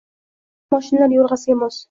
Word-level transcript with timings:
Qadamim 0.71 0.77
moshinlar 0.77 1.15
yo’rg’asiga 1.19 1.61
mos. 1.63 1.79